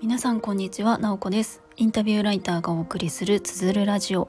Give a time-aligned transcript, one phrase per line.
[0.00, 1.60] 皆さんこんにちは、なおこです。
[1.76, 4.28] インタビューライターがお送りするつづるラジオ。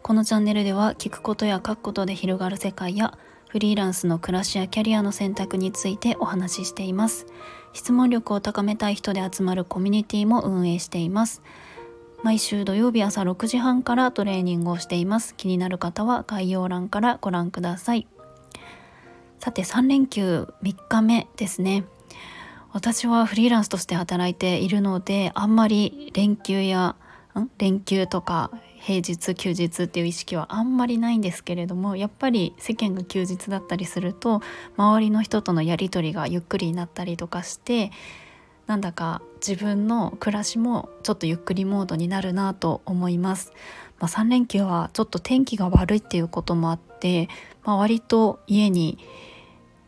[0.00, 3.18] このチャンネルでは聞くことや書くことで広がる世界や
[3.50, 7.26] フリーランスの暮らしやキャリアの選択についてお話ししています。
[7.74, 11.42] 質問力を高めたい人で集まるコミュニティも運営しています。
[12.22, 15.34] 毎週土曜日朝6時半からトレーニングをしています。
[15.34, 18.08] 気になる方は概要欄からご覧ください。
[19.44, 21.84] さて3連休3日目ですね。
[22.72, 26.96] 私はフリーランスとして働いているのであんまり連休や
[27.58, 34.40] 連休とか平日休日っていう意識はあんまりないんですけれどもやっぱり世間が休日だったりすると
[34.78, 37.90] 周りの人とのやり取りがゆっくりになったりとかして
[38.66, 43.52] なんだか自分の暮らしもちょっとゆっくりモードになるなと思います。
[44.00, 47.28] まあ、3連休はちょっと天気が悪いっていうこともあって、
[47.62, 48.98] まあ、割と家に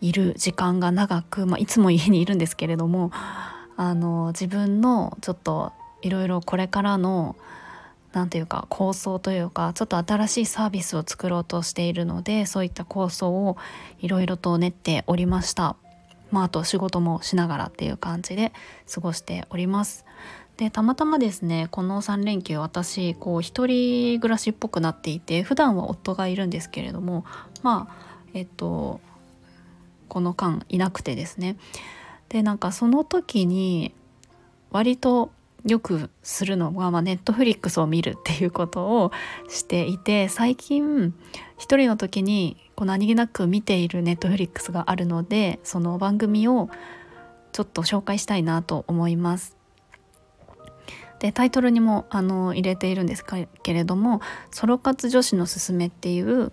[0.00, 3.10] いる時間が長く、まあ、いつも家にいるんですけれども
[3.76, 5.72] あの自分のちょっと
[6.02, 7.36] いろいろこれからの
[8.12, 13.56] 何て言うか構想というかちょっと新しいサービスを作ろうとしているのでそういった構想を
[14.00, 15.76] いろいろと練っておりました。
[16.32, 18.52] まあ、あと仕事もしながらっていう感じで
[18.92, 20.04] 過ごしております。
[20.56, 27.26] でたまたまですねこの3連休私こう一人暮らしっぽくなっていて普段は夫がいるんですけれども
[27.62, 29.00] まあえっと
[30.08, 31.56] この間いなくてですね
[32.28, 33.94] でなんかその時に
[34.70, 35.30] 割と
[35.64, 39.12] よくするのは、まあ、ネットフリックスを見るっていうことを
[39.48, 41.12] していて最近
[41.58, 46.68] 一人の時にこう何気なく見ているネットフリックスがあるのでその番組を
[47.52, 49.56] ちょっと紹介したいなと思います。
[51.18, 54.20] でタイトルにもあの入れているんですけれども
[54.52, 56.52] 「ソロ活女子のすすめ」っていう、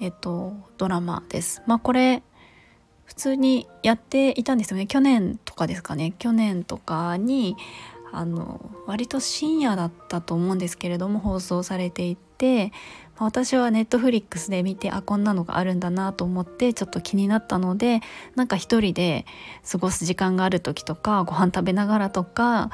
[0.00, 1.62] えっと、ドラマです。
[1.66, 2.22] まあ、これ
[3.12, 7.56] 普通にやっていたんですよね去年とかですかね去年とかに
[8.10, 12.72] あの割と深夜だったと思うんですけれども放送されていて
[13.18, 18.00] 私はネットフリックスで見てあこんなのがあるんだなと思ってちょっと気になったので
[18.34, 19.26] なんか一人で
[19.70, 22.70] 過ごす時間がある時とかご飯食べながらとか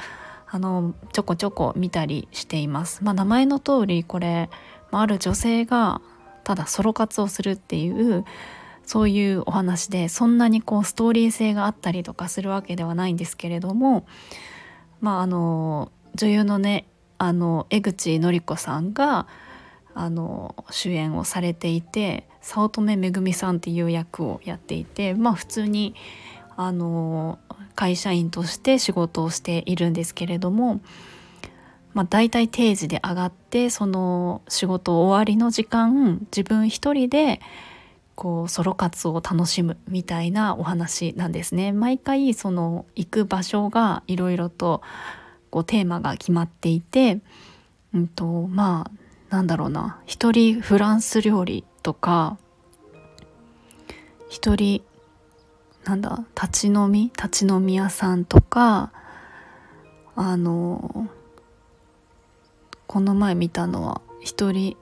[0.47, 3.03] あのちょこちょこ見たりしています。
[3.03, 4.49] まあ、名前の通りこれ、
[4.89, 6.01] まあ、ある女性が
[6.45, 8.23] ただソロ活をするっていう
[8.89, 14.07] そういうお話でそんなにこうストーリー性があったりとかするわけではないんですけれども
[14.99, 16.87] まああの女優のね
[17.19, 19.27] あの江口のり子さんが
[19.93, 25.93] あの主演をされていて早乙女めぐみさんっていう役をやっていてまあ普通に
[26.57, 27.37] あの
[27.75, 30.81] 会社員として仕事をしているんですけれども、
[31.93, 37.39] まあ、大体定時で上がってその仕事終わりの時間自分一人で
[38.19, 41.71] こうソロ活を楽しむみたいなお話なんですね。
[41.71, 44.81] 毎回その行く場所がいろいろと
[45.49, 47.21] こうテーマが決まっていて、
[47.93, 48.91] うんとま
[49.31, 52.37] あなんだろうな一人フランス料理とか
[54.27, 54.83] 一人
[55.85, 58.91] なんだ立ち飲み立ち飲み屋さんとか
[60.17, 61.07] あの
[62.85, 64.75] この前見たのは一人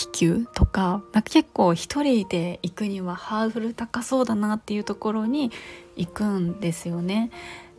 [0.00, 5.50] 気球とかか結構一人で行くにはハードル高そうだなっていうところに
[5.94, 7.30] 行くんですよね。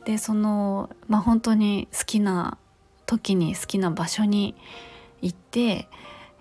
[0.06, 2.60] でそのまあ本当に好きな
[3.08, 4.56] 時に好きな場所に
[5.24, 5.88] 行って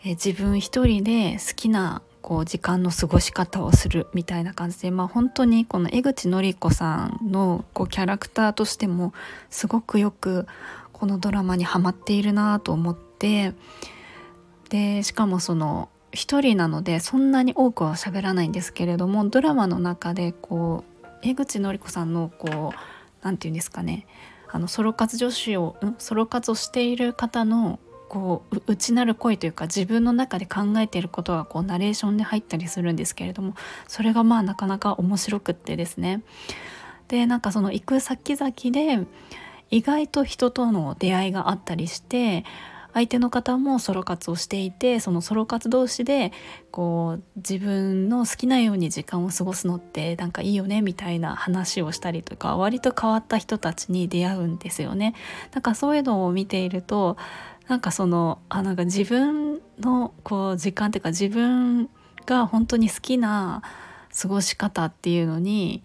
[0.05, 9.15] え自分一人で好きなこう時間の過ごし方をするみたいな感じで、まあ、本当にこの江口のり子さんのこうキャラクターとしても
[9.49, 10.47] すごくよく
[10.93, 13.55] このドラマにはまっているなと思って
[14.71, 22.79] でしかもその一人なのでそんなに多くは喋らないんですけれどもドラマの中でこう江口のり子さんのこう
[23.23, 24.07] 何て言うんですかね。
[24.53, 27.79] あのソロ活女子を、ん、ソロ活をしている方の
[28.09, 33.55] こう内なる声というか自分の中で考えていることがこうナレーションで入ったりするんですけれども
[33.87, 36.23] それがまあなかなか面白くってですね。
[37.07, 39.07] でなんかその行く先々で
[39.71, 42.45] 意外と人との出会いがあったりして
[42.93, 46.33] 相手の方もソロ活をしていてそのソロ活同士で
[46.71, 55.15] こう自分の好きなように時間を過ごすのってなんかいいよねみたいな話をしたりとか割と変わった人たちに出会うんですよね。
[55.53, 57.17] なんかそういうのを見ていると
[57.69, 61.89] なんかそのあなんか自分のこう時間っていうか自分
[62.27, 63.63] が本当に好きな
[64.21, 65.83] 過ごし方っていうのに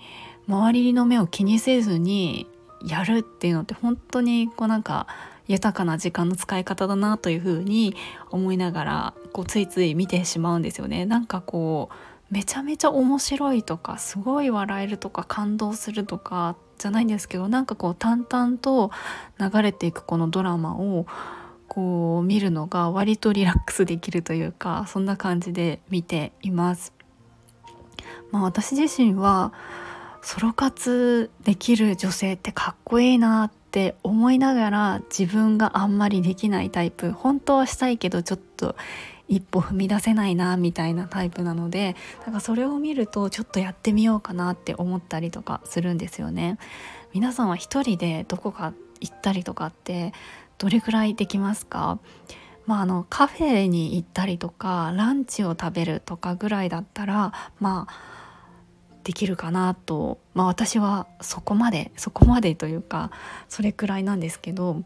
[0.48, 2.48] 周りの目を気にせずに
[2.86, 5.08] やるっていうのって本当にこうなんか
[5.48, 7.96] 豊かな時間の使い方だなというふうに
[8.32, 11.06] 思いながらこうついつい見てしまうんですよね。
[11.06, 18.92] なんかこうめちゃめちゃ面白いとかすごい笑えるとか感動するとかじゃないんですけどなんかこう淡々と
[19.40, 21.06] 流れていくこのドラマを
[21.68, 26.94] こう見るのが割とリラックスできるというかそんな感じで見ています。
[28.32, 29.54] まあ、私自身は
[30.22, 38.78] ソロ活できる女性ってかっこいいなってって思いながら自分があんまりできないタイプ本当はしたいけどちょっと
[39.28, 46.58] 一歩踏み出せないなみたいなタイプなのでなんかそれを見るとちょっとやってみようかなって思ったりとかするんですよね。
[47.14, 50.14] 皆さんは一人でどこか行ったりとかって
[50.58, 52.00] どれくらいできますか？
[52.66, 58.15] まあ、あのカフェに行ったりとかランチを食べるとかぐらいだったらまあ
[59.06, 63.12] できるかなと、まあ、私はそこまでそこまでというか
[63.48, 64.84] それくらいなんですけど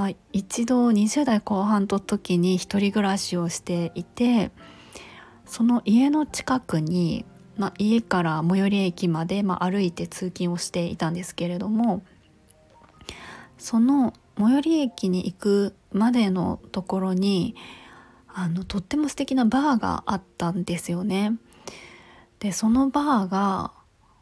[0.00, 4.50] まあ、一度20代後半の時に一人暮らしをしていて
[5.44, 7.24] その家の近くに、
[7.58, 12.02] まあ、家から最寄り駅まで、ま、歩いて通勤をしていたんですけれども
[13.58, 17.54] その最寄り駅に行くまでのところに
[18.32, 21.36] あのとっても素敵なバーがあったんですよね。
[22.40, 23.72] でそのバーが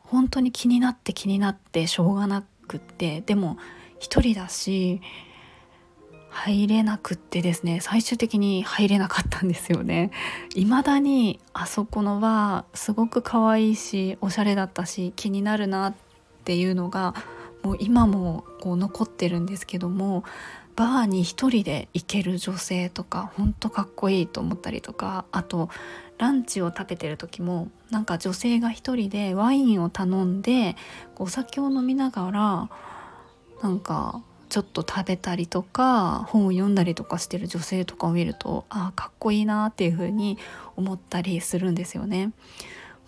[0.01, 3.59] 本当に気になって気になってしょうがなくってでも
[3.99, 5.01] 一人だし
[6.31, 10.11] 入れなくってですね最終的に入れなかったんですよね。
[10.55, 15.95] 未だにあそこのバーすごく可愛いしおしゃれだったし気になるなっ
[16.45, 17.15] ていうのが
[17.63, 20.23] もう今もこう残ってるんですけども
[20.77, 25.71] バーに一人で行ける女性とかほんとかっこいいと思ったりとかあと
[26.19, 30.77] ランチを食べてる時もなんか女性が一人でワインを頼んで
[31.17, 32.71] お酒を飲みながら
[33.63, 40.39] なんかちょっと食べたりとか本を読んだりとかしてる女性とかを見るとああかっこいいなっていう風に
[40.77, 42.33] 思ったりするんですよね。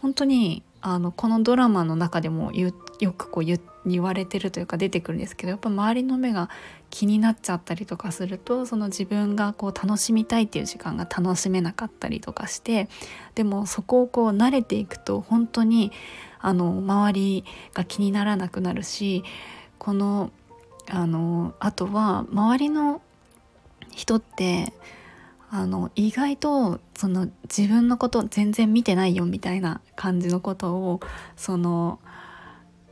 [0.02, 2.72] 本当にあのこのドラマの中でもよ
[3.12, 3.44] くこう
[3.86, 6.48] 言われてるというか出てくるんですけどやっぱ周りの目が
[6.90, 12.88] 気になっちゃったりとかするとその自分がこう楽しみたいっていう時間が楽しめなかったりとかして
[13.34, 15.92] でもそこをこう慣れていくと本当に
[16.40, 17.44] あの周り
[17.74, 19.22] が気にならなくなるし
[19.78, 20.30] この
[20.88, 23.00] あのあとは周りの
[23.94, 24.72] 人って
[25.50, 31.00] あの意外とその自分のこと全然見てないよみたいな感じのことを
[31.36, 31.98] その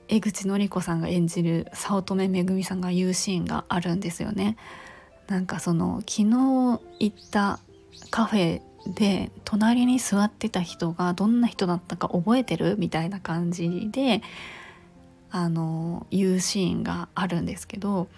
[0.08, 4.56] 江口のり子さんが演じる早乙女めぐみさんが言うシーンがあるんですよね。
[5.28, 7.60] なんかその昨日行った
[8.10, 8.62] カフェ
[8.94, 14.22] で隣に座ってた人がどんな人だったか覚えてるみたいな感じで
[15.30, 18.08] あの言うシーンがあるんですけど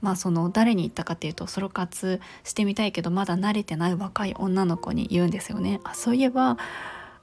[0.00, 5.80] まあその誰に言ったかっていうとソロ活してみたいけどまだ慣れてない若い女の子に言うんですよね。
[5.84, 6.56] あそういえば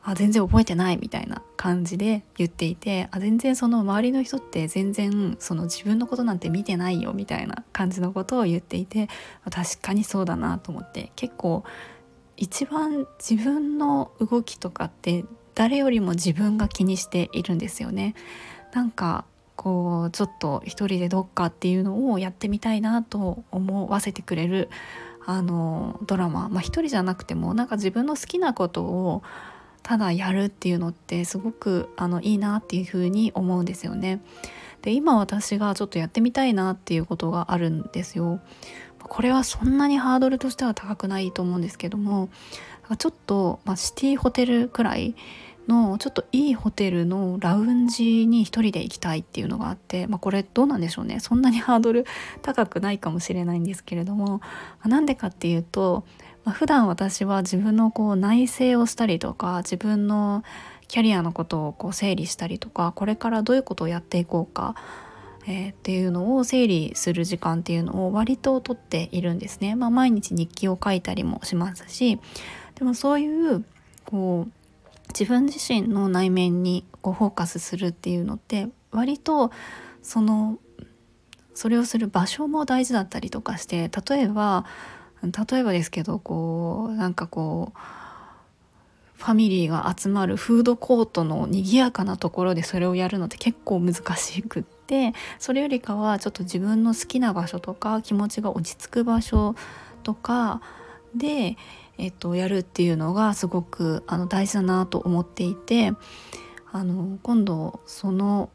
[0.08, 9.10] あ全然覚えてないみたいな感じで言っていてあ全然その周りの人って全然その自分のことなんて見てないよみたいな感じのことを言っていて
[9.50, 11.64] 確かにそうだなと思って結構
[12.38, 15.26] 一番自分の動きとかって
[15.56, 18.14] 誰よりも自分が気にしているんですよね。
[18.74, 19.26] なんか
[19.56, 24.70] こうちょっと一人でどっかっていうのをやってみたいなと思わせてくれる
[25.26, 29.24] あのドラマまあ一人じゃなくてもなんか自分の好きなことを
[29.86, 34.20] ただやるっていうのってすごくあのいいなっていうふうに思うんですよね。
[34.82, 38.40] で今私がちょっとやってみたいなっていうことがあるんですよ。
[38.98, 42.30] これはそんなにハードルとしては高くないと思うんですけども
[42.98, 45.14] ちょっと、まあ、シティホテルくらい
[45.68, 52.06] のちょっといいホテルのラウンジに一人で行きたいっていうのがあって、まあ、これどうなんでしょうねそんなにハードル
[52.42, 54.42] 高くないかもしれないんですけれども
[54.84, 56.04] なんでかっていうと、
[56.46, 60.44] まあ、普段私は自分のこう内省をしたりとか自分の
[60.88, 64.76] キャリアのことをこう整理したりとかこれからどういうことをやっていこうか
[65.48, 69.76] えー、っていうのを整理する時間っていうのを割ととっているんですね。
[69.76, 72.20] まあ、毎日日記を書いたりもしますし
[72.76, 73.64] でもそういう
[74.06, 74.52] こう
[75.10, 79.52] 自分自身の内面にこうフォーカスするっていうのって割と
[80.02, 80.58] その
[81.54, 84.66] それをする場所も大事だったりとかして例えば
[85.32, 87.80] 例えばですけどこうなんかこう
[89.18, 99.56] ファミリーが集まるフードコートの賑やかなところでそれをやるのって結構難しくってそれよりかはちょっと自分の好きな場所とか気持ちが落ち着く場所
[100.04, 100.62] とか
[101.16, 101.56] で
[101.98, 105.94] えっと、やるっていうのがすごくあの大事だなと思っていて
[106.72, 108.50] あの今度その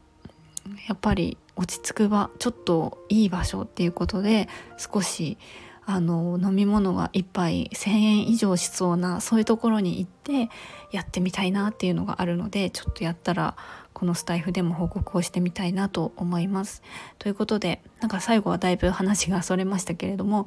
[0.87, 4.47] やっぱり落ち着く場ちょっといい場所っていうことで
[4.77, 5.37] 少し
[5.85, 10.49] あの飲み物が1杯1,000円以上しそうなそういうところに行って
[10.91, 13.55] やってみたいなっていうのがあるのでちょっとやったら
[13.93, 16.81] このスタイフでも報告をしてみたいなと思います。
[17.19, 20.45] ということでなんか最後はだいぶ話がそれましたけれども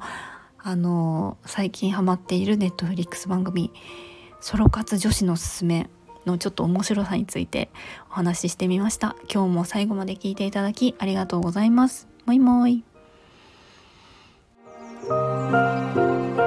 [0.57, 3.71] あの最近ハマっているネットフリックス番組
[4.41, 5.89] 「ソロ活女子のすすめ」
[6.25, 7.69] のちょっと面白さについて
[8.09, 9.15] お話ししてみました。
[9.31, 12.07] 今日も最後まで聞いていただきありがとうございます。
[12.25, 12.83] もいもい。
[15.07, 16.44] Música